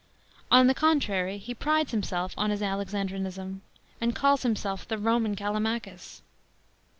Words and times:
On 0.49 0.65
the 0.65 0.73
contrary 0.73 1.37
he 1.37 1.53
prides 1.53 1.91
himself 1.91 2.33
on 2.35 2.49
his 2.49 2.59
Alexandrinism, 2.61 3.61
and 4.01 4.15
calls 4.15 4.41
himselt 4.41 4.87
the 4.87 4.97
Roman 4.97 5.35
Callimachus. 5.35 6.23